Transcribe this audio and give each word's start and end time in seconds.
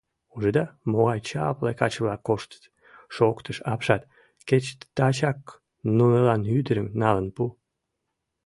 —Ужыда, 0.35 0.65
могай 0.91 1.19
чапле 1.29 1.71
каче-влак 1.79 2.21
коштыт,— 2.27 2.63
шоктыш 3.15 3.57
апшат,— 3.71 4.03
кеч 4.47 4.65
тачак 4.95 5.39
нунылан 5.95 6.41
ӱдырым 6.57 6.87
налын 7.01 7.27
пу. 7.35 7.43